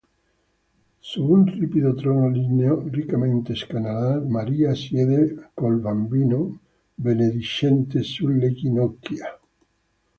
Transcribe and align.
Su 1.09 1.25
un 1.33 1.43
ripido 1.45 1.93
trono 1.93 2.27
ligneo 2.27 2.87
riccamente 2.89 3.53
scanalato, 3.53 4.25
Maria 4.25 4.73
siede 4.73 5.51
col 5.53 5.77
Bambino 5.79 6.57
benedicente 6.95 8.01
sulle 8.01 8.51
ginocchia. 8.51 9.37